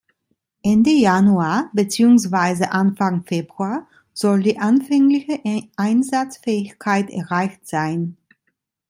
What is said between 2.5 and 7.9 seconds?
Anfang Februar soll die anfängliche Einsatzfähigkeit erreicht